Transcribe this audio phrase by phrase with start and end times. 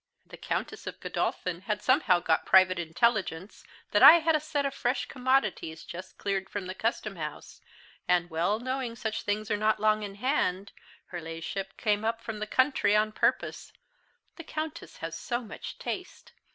[0.25, 4.73] The Countess of Godolphin had somehow got private intelligence that I had a set of
[4.73, 7.61] fresh commodities just cleared from the custom house,
[8.07, 10.71] and well knowing such things are not long in hand,
[11.09, 13.71] her La'ship came up from the country on purpose
[14.37, 16.31] the Countess has so much taste!